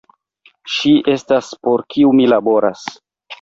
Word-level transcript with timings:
Ŝi 0.75 0.93
estas, 1.15 1.51
por 1.67 1.85
kiu 1.97 2.15
mi 2.21 2.27
laboras. 2.35 2.89